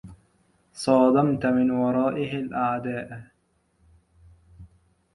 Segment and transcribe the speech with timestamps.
[0.73, 3.21] صادمتْ مِن ورائه الأعداءَ